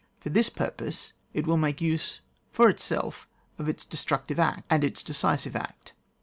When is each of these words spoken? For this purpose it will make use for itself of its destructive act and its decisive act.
For 0.19 0.29
this 0.31 0.49
purpose 0.49 1.13
it 1.31 1.45
will 1.45 1.57
make 1.57 1.79
use 1.79 2.21
for 2.51 2.69
itself 2.69 3.27
of 3.59 3.69
its 3.69 3.85
destructive 3.85 4.39
act 4.39 4.63
and 4.67 4.83
its 4.83 5.03
decisive 5.03 5.55
act. 5.55 5.93